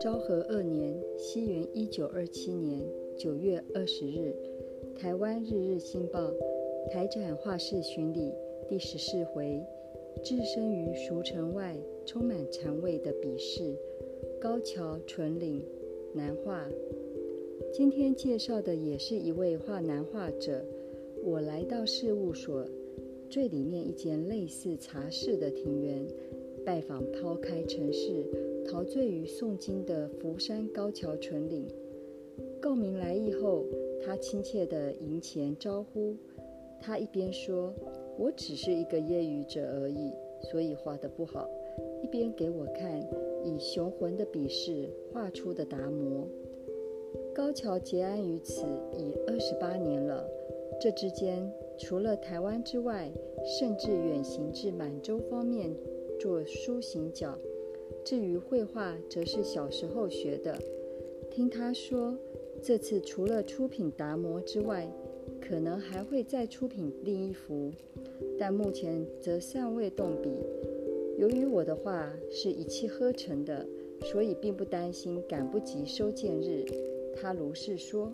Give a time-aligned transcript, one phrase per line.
[0.00, 2.80] 昭和二年（西元一九二七年）
[3.18, 4.34] 九月二十日，
[4.94, 6.32] 台湾日日新报
[6.90, 8.32] 台展画室巡礼
[8.68, 9.60] 第十四回，
[10.22, 13.76] 置身于俗城外，充满禅味的笔势，
[14.40, 15.62] 高桥纯岭
[16.14, 16.66] 南画。
[17.72, 20.64] 今天介绍的也是一位画南画者。
[21.24, 22.64] 我来到事务所
[23.28, 26.06] 最里面一间类似茶室的庭园，
[26.64, 28.24] 拜访抛开尘世、
[28.64, 31.66] 陶醉于诵经的福山高桥纯岭。
[32.60, 33.64] 告明来意后，
[34.04, 36.14] 他亲切地迎前招呼。
[36.80, 37.72] 他一边说
[38.18, 40.12] ：“我只是一个业余者而已，
[40.50, 41.48] 所以画得不好。”
[42.02, 43.00] 一边给我看
[43.44, 46.26] 以雄浑的笔势画出的达摩。
[47.34, 48.62] 高桥结案于此
[48.96, 50.26] 已二十八年了。
[50.78, 53.10] 这之间，除了台湾之外，
[53.44, 55.74] 甚至远行至满洲方面
[56.20, 57.36] 做书行脚。
[58.04, 60.56] 至于绘画，则是小时候学的。
[61.30, 62.16] 听他说，
[62.62, 64.86] 这次除了出品达摩之外，
[65.40, 67.72] 可能还会再出品另一幅，
[68.38, 70.30] 但目前则尚未动笔。
[71.18, 73.66] 由于我的画是一气呵成的，
[74.02, 76.66] 所以并不担心赶不及收件日。
[77.16, 78.12] 他如是说。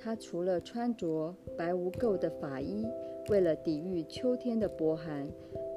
[0.00, 2.86] 他除了穿着白无垢的法衣，
[3.30, 5.28] 为了抵御秋天的薄寒，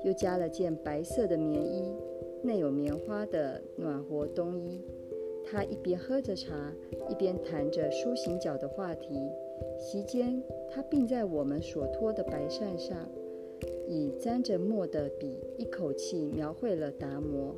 [0.03, 1.93] 又加了件白色的棉衣，
[2.43, 4.81] 内有棉花的暖和冬衣。
[5.43, 6.71] 他一边喝着茶，
[7.09, 9.29] 一边谈着书行脚的话题。
[9.77, 13.09] 席间，他并在我们所托的白扇上，
[13.87, 17.55] 以沾着墨的笔，一口气描绘了达摩。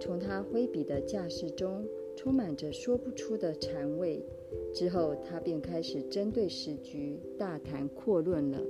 [0.00, 1.84] 从他挥笔的架势中，
[2.16, 4.24] 充满着说不出的禅味。
[4.72, 8.60] 之后他便开始针对时局大谈阔论了。